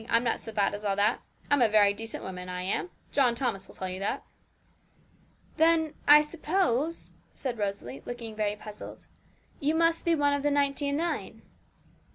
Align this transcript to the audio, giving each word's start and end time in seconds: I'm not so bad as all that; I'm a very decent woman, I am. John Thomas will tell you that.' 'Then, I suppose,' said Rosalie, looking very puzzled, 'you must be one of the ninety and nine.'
I'm 0.09 0.23
not 0.23 0.39
so 0.39 0.51
bad 0.51 0.73
as 0.73 0.83
all 0.83 0.95
that; 0.95 1.21
I'm 1.51 1.61
a 1.61 1.69
very 1.69 1.93
decent 1.93 2.23
woman, 2.23 2.49
I 2.49 2.63
am. 2.63 2.89
John 3.11 3.35
Thomas 3.35 3.67
will 3.67 3.75
tell 3.75 3.87
you 3.87 3.99
that.' 3.99 4.23
'Then, 5.57 5.93
I 6.07 6.21
suppose,' 6.21 7.13
said 7.35 7.59
Rosalie, 7.59 8.01
looking 8.03 8.35
very 8.35 8.55
puzzled, 8.55 9.05
'you 9.59 9.75
must 9.75 10.03
be 10.03 10.15
one 10.15 10.33
of 10.33 10.41
the 10.41 10.49
ninety 10.49 10.89
and 10.89 10.97
nine.' 10.97 11.43